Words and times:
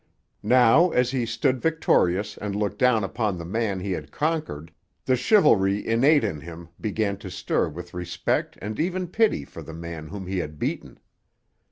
Now 0.41 0.89
as 0.89 1.11
he 1.11 1.27
stood 1.27 1.61
victorious 1.61 2.35
and 2.35 2.55
looked 2.55 2.79
down 2.79 3.03
upon 3.03 3.37
the 3.37 3.45
man 3.45 3.79
he 3.81 3.91
had 3.91 4.11
conquered, 4.11 4.71
the 5.05 5.15
chivalry 5.15 5.85
innate 5.85 6.23
in 6.23 6.41
him 6.41 6.69
began 6.81 7.17
to 7.17 7.29
stir 7.29 7.69
with 7.69 7.93
respect 7.93 8.57
and 8.63 8.79
even 8.79 9.05
pity 9.09 9.45
for 9.45 9.61
the 9.61 9.75
man 9.75 10.07
whom 10.07 10.25
he 10.25 10.39
had 10.39 10.57
beaten. 10.57 10.97